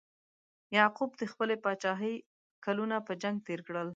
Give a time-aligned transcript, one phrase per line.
[0.77, 2.15] یعقوب د خپلې پاچاهۍ
[2.65, 3.89] کلونه په جنګ تیر کړل.